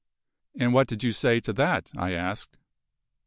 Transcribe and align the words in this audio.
"And 0.59 0.73
what 0.73 0.87
did 0.87 1.03
you 1.03 1.11
say 1.11 1.39
to 1.41 1.53
that?" 1.53 1.91
I 1.95 2.13
asked. 2.13 2.57